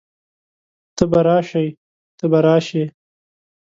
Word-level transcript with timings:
ته 0.95 1.03
به 1.11 1.19
راشئ، 1.27 1.67
ته 2.17 2.25
به 2.31 2.39
راشې 2.45 2.83